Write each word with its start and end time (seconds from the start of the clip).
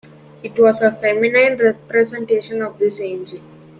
It 0.41 0.57
was 0.57 0.81
a 0.81 0.91
feminine 0.91 1.59
representation 1.59 2.63
of 2.63 2.79
this 2.79 2.99
angel. 2.99 3.39